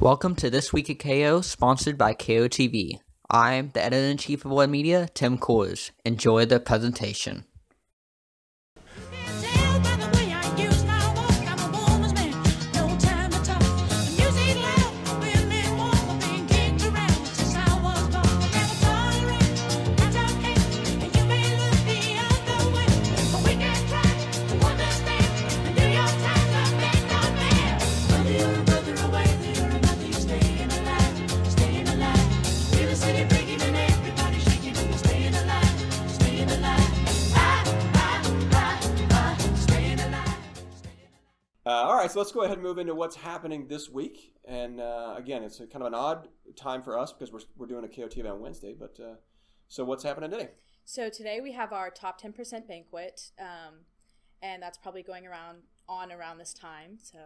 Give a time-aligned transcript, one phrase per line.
[0.00, 2.98] Welcome to This Week at KO, sponsored by KO TV.
[3.30, 5.92] I'm the editor in chief of One Media, Tim Coors.
[6.04, 7.44] Enjoy the presentation.
[41.66, 44.34] Uh, all right, so let's go ahead and move into what's happening this week.
[44.44, 47.66] And uh, again, it's a, kind of an odd time for us because we're, we're
[47.66, 48.74] doing a KOT event on Wednesday.
[48.78, 49.14] But uh,
[49.68, 50.50] so what's happening today?
[50.84, 53.86] So today we have our top 10% banquet, um,
[54.42, 55.58] and that's probably going around
[55.88, 56.98] on around this time.
[57.02, 57.18] So,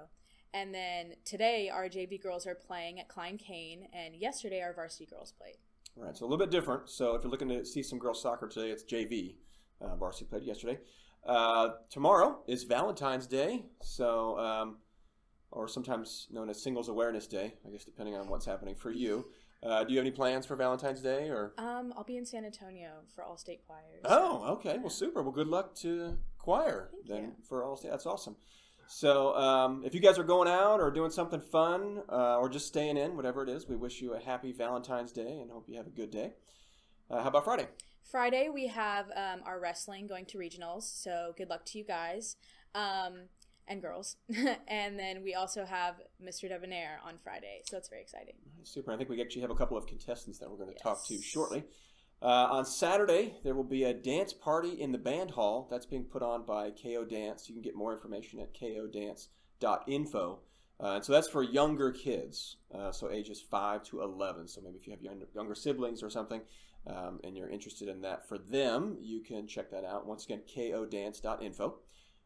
[0.55, 5.07] and then today our JV girls are playing at Klein Cain, and yesterday our varsity
[5.07, 5.57] girls played.
[5.97, 6.89] All right, so a little bit different.
[6.89, 9.35] So if you're looking to see some girls soccer today, it's JV.
[9.81, 10.79] Uh, varsity played yesterday.
[11.27, 14.79] Uh, tomorrow is Valentine's Day, so um,
[15.51, 17.55] or sometimes known as Singles Awareness Day.
[17.67, 19.27] I guess depending on what's happening for you.
[19.63, 21.53] Uh, do you have any plans for Valentine's Day or?
[21.59, 24.03] Um, I'll be in San Antonio for all state choirs.
[24.05, 24.79] Oh, okay.
[24.79, 25.21] Well, super.
[25.23, 27.33] Well, good luck to choir Thank then you.
[27.49, 27.77] for all.
[27.77, 27.91] State.
[27.91, 28.37] That's awesome.
[28.87, 32.69] So, um, if you guys are going out or doing something fun uh, or just
[32.69, 35.77] staying in, whatever it is, we wish you a happy Valentine's Day and hope you
[35.77, 36.33] have a good day.
[37.11, 37.67] Uh, how about Friday?
[38.11, 42.37] Friday we have um, our wrestling going to regionals, so good luck to you guys
[42.75, 43.29] um,
[43.67, 44.17] and girls.
[44.69, 46.49] and then we also have Mr.
[46.49, 48.35] Debonair on Friday, so that's very exciting.
[48.63, 48.93] Super.
[48.93, 51.21] I think we actually have a couple of contestants that we're going to talk to
[51.21, 51.65] shortly.
[52.21, 55.69] Uh, on Saturday, there will be a dance party in the band hall.
[55.71, 57.49] That's being put on by KO Dance.
[57.49, 60.41] You can get more information at kodance.info.
[60.81, 64.47] Uh, and so that's for younger kids, uh, so ages 5 to 11.
[64.47, 66.41] So maybe if you have younger, younger siblings or something
[66.89, 70.07] um, and you're interested in that for them, you can check that out.
[70.07, 71.75] Once again, kodance.info.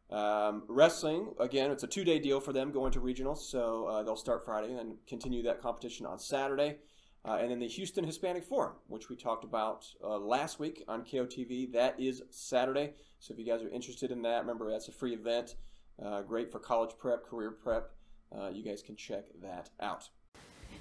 [0.09, 3.39] Um, wrestling, again, it's a two day deal for them going to regionals.
[3.39, 6.77] So uh, they'll start Friday and then continue that competition on Saturday.
[7.25, 11.05] Uh, and then the Houston Hispanic Forum, which we talked about uh, last week on
[11.05, 12.93] KOTV, that is Saturday.
[13.19, 15.55] So if you guys are interested in that, remember that's a free event,
[16.03, 17.91] uh, great for college prep, career prep.
[18.37, 20.09] Uh, you guys can check that out.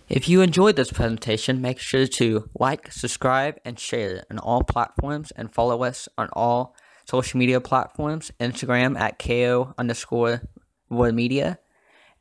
[0.09, 4.63] If you enjoyed this presentation, make sure to like, subscribe, and share it on all
[4.63, 6.75] platforms and follow us on all
[7.07, 10.43] social media platforms Instagram at KO underscore
[10.89, 11.59] Word Media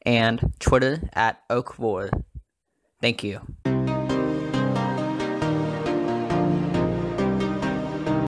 [0.05, 2.11] and Twitter at Oak Ward.
[3.01, 3.41] Thank you.